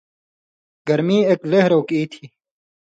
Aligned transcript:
گرمِیں 0.87 1.23
اېک 1.27 1.41
لہروک 1.51 1.89
ای 1.95 2.03
تھی۔ 2.11 2.23